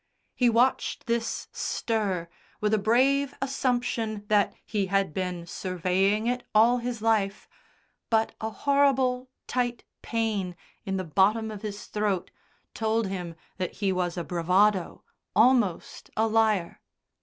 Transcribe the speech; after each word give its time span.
He 0.33 0.49
watched 0.49 1.05
this 1.05 1.47
stir 1.51 2.27
with 2.59 2.73
a 2.73 2.79
brave 2.79 3.35
assumption 3.39 4.25
that 4.29 4.51
he 4.65 4.87
had 4.87 5.13
been 5.13 5.45
surveying 5.45 6.25
it 6.25 6.43
all 6.55 6.79
his 6.79 7.03
life, 7.03 7.47
but 8.09 8.33
a 8.41 8.49
horrible 8.49 9.29
tight 9.45 9.83
pain 10.01 10.55
in 10.85 10.97
the 10.97 11.03
bottom 11.03 11.51
of 11.51 11.61
his 11.61 11.85
throat 11.85 12.31
told 12.73 13.05
him 13.05 13.35
that 13.57 13.73
he 13.73 13.91
was 13.91 14.17
a 14.17 14.23
bravado, 14.23 15.03
almost 15.35 16.09
a 16.17 16.25
liar. 16.25 16.81